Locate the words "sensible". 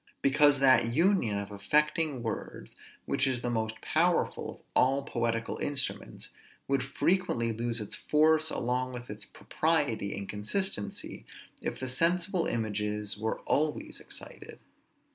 11.87-12.47